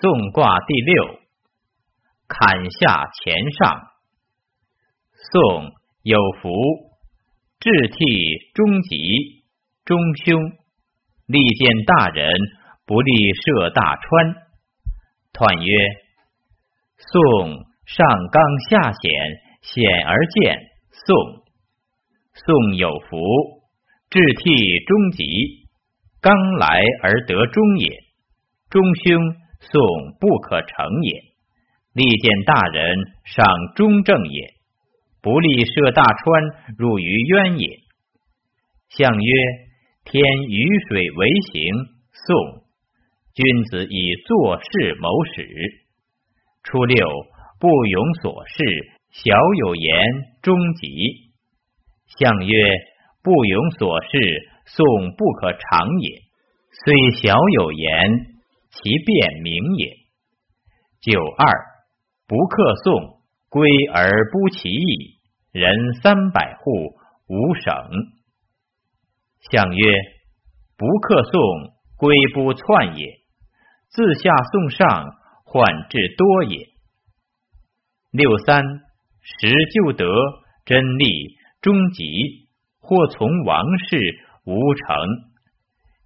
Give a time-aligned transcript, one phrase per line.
[0.00, 1.18] 宋卦第六，
[2.28, 3.82] 坎下乾上。
[5.32, 5.72] 宋
[6.04, 6.50] 有福，
[7.58, 8.04] 志替
[8.54, 9.42] 中吉，
[9.84, 10.40] 中凶。
[11.26, 12.32] 利见大人，
[12.86, 14.34] 不利涉大川。
[15.32, 15.76] 彖曰：
[16.96, 18.40] 宋上刚
[18.70, 19.10] 下险，
[19.62, 20.60] 险而见。
[20.92, 21.16] 宋
[22.34, 23.18] 宋有福，
[24.10, 25.24] 志替中吉，
[26.20, 27.88] 刚来而得中也。
[28.70, 29.47] 中凶。
[29.60, 29.80] 宋
[30.20, 31.22] 不可成也，
[31.92, 34.54] 利见大人，赏中正也。
[35.20, 36.42] 不利涉大川，
[36.78, 37.80] 入于渊也。
[38.88, 39.32] 象曰：
[40.04, 41.74] 天雨水为行。
[42.12, 42.62] 宋
[43.34, 45.46] 君子以做事谋始。
[46.62, 47.08] 初六，
[47.58, 48.64] 不庸所事，
[49.10, 50.06] 小有言，
[50.40, 50.88] 终吉。
[52.18, 52.54] 象曰：
[53.22, 54.08] 不庸所事，
[54.66, 56.22] 宋不可长也。
[56.84, 58.37] 虽小有言。
[58.82, 59.96] 其变名也。
[61.00, 61.46] 九二，
[62.26, 65.18] 不克宋，归而不其意，
[65.52, 66.70] 人三百户，
[67.28, 67.74] 无省。
[69.50, 69.92] 相曰：
[70.76, 71.40] 不克宋，
[71.96, 73.06] 归不篡也。
[73.88, 75.06] 自下宋上，
[75.44, 76.68] 患至多也。
[78.10, 78.62] 六三，
[79.22, 80.04] 时就得，
[80.64, 82.04] 真利，终吉，
[82.80, 83.98] 或从王室，
[84.44, 84.96] 无成。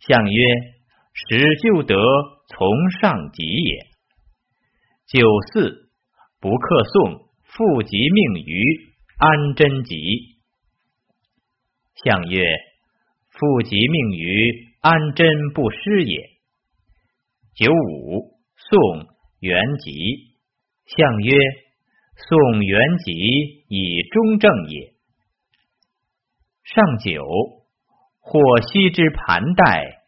[0.00, 0.44] 相曰：
[1.16, 1.96] 使就得。
[2.48, 3.86] 从上吉也。
[5.08, 5.90] 九四
[6.40, 8.62] 不克宋，复吉命于
[9.18, 9.96] 安贞吉。
[12.04, 12.40] 相曰：
[13.30, 16.30] 复吉命于安贞不失也。
[17.56, 19.08] 九五宋
[19.40, 19.92] 元吉。
[20.86, 21.36] 相曰：
[22.28, 23.12] 宋元吉
[23.68, 24.92] 以中正也。
[26.62, 27.26] 上九
[28.20, 30.05] 或西之盘带。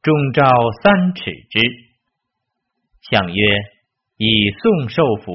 [0.00, 0.44] 中招
[0.82, 1.60] 三尺之，
[3.10, 3.44] 相曰：
[4.16, 5.32] 以宋受福，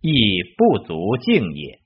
[0.00, 1.80] 亦不足敬也。